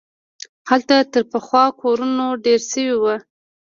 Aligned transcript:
هلته 0.69 0.95
تر 1.13 1.23
پخوا 1.31 1.65
کورونه 1.81 2.25
ډېر 2.45 2.59
سوي 2.71 2.95
وو. 2.97 3.15